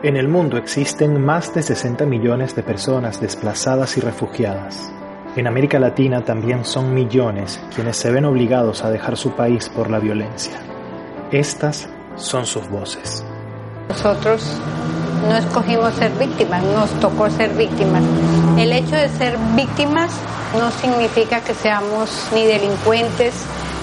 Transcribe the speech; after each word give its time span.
En 0.00 0.16
el 0.16 0.28
mundo 0.28 0.58
existen 0.58 1.24
más 1.24 1.52
de 1.54 1.60
60 1.60 2.06
millones 2.06 2.54
de 2.54 2.62
personas 2.62 3.20
desplazadas 3.20 3.96
y 3.96 4.00
refugiadas. 4.00 4.92
En 5.34 5.48
América 5.48 5.80
Latina 5.80 6.24
también 6.24 6.64
son 6.64 6.94
millones 6.94 7.60
quienes 7.74 7.96
se 7.96 8.12
ven 8.12 8.24
obligados 8.24 8.84
a 8.84 8.90
dejar 8.90 9.16
su 9.16 9.32
país 9.32 9.68
por 9.68 9.90
la 9.90 9.98
violencia. 9.98 10.56
Estas 11.32 11.88
son 12.14 12.46
sus 12.46 12.68
voces. 12.68 13.24
Nosotros 13.88 14.60
no 15.28 15.36
escogimos 15.36 15.92
ser 15.94 16.12
víctimas, 16.12 16.62
nos 16.62 16.90
tocó 17.00 17.28
ser 17.28 17.50
víctimas. 17.54 18.04
El 18.56 18.70
hecho 18.70 18.94
de 18.94 19.08
ser 19.08 19.36
víctimas 19.56 20.12
no 20.56 20.70
significa 20.70 21.40
que 21.40 21.54
seamos 21.54 22.28
ni 22.32 22.44
delincuentes, 22.44 23.34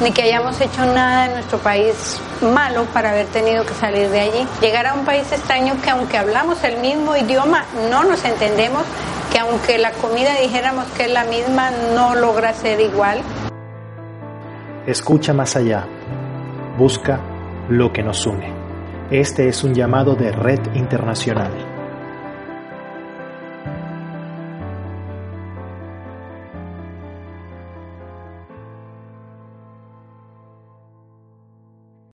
ni 0.00 0.12
que 0.12 0.22
hayamos 0.22 0.60
hecho 0.60 0.84
nada 0.86 1.26
en 1.26 1.32
nuestro 1.32 1.58
país 1.58 2.20
malo 2.40 2.84
para 2.92 3.10
haber 3.10 3.26
tenido 3.26 3.64
que 3.64 3.74
salir 3.74 4.08
de 4.08 4.20
allí. 4.20 4.46
Llegar 4.60 4.86
a 4.86 4.94
un 4.94 5.04
país 5.04 5.30
extraño 5.30 5.74
que 5.82 5.90
aunque 5.90 6.16
hablamos 6.16 6.62
el 6.64 6.78
mismo 6.80 7.16
idioma, 7.16 7.64
no 7.90 8.04
nos 8.04 8.24
entendemos, 8.24 8.84
que 9.32 9.38
aunque 9.38 9.78
la 9.78 9.92
comida 9.92 10.34
dijéramos 10.40 10.86
que 10.96 11.04
es 11.04 11.12
la 11.12 11.24
misma, 11.24 11.70
no 11.94 12.14
logra 12.14 12.52
ser 12.54 12.80
igual. 12.80 13.20
Escucha 14.86 15.34
más 15.34 15.56
allá. 15.56 15.86
Busca 16.78 17.20
lo 17.68 17.92
que 17.92 18.02
nos 18.02 18.26
une. 18.26 18.52
Este 19.10 19.48
es 19.48 19.62
un 19.64 19.74
llamado 19.74 20.14
de 20.14 20.32
Red 20.32 20.74
Internacional. 20.74 21.69